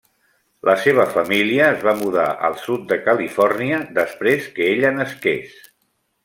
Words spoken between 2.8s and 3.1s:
de